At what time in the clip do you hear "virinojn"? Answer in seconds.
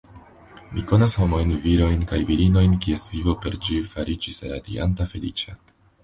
2.29-2.73